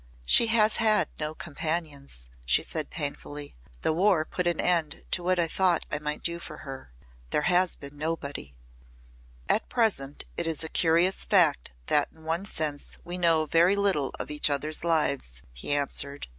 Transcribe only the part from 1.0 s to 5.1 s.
no companions," she said painfully. "The War put an end